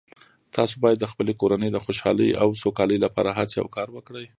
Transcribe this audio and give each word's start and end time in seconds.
تاسو 0.55 0.75
باید 0.83 0.97
د 1.01 1.05
خپلې 1.11 1.33
کورنۍ 1.41 1.69
د 1.71 1.77
خوشحالۍ 1.85 2.29
او 2.41 2.49
سوکالۍ 2.63 2.97
لپاره 3.05 3.29
هڅې 3.37 3.57
او 3.61 3.67
کار 3.75 3.87
وکړئ 3.95 4.25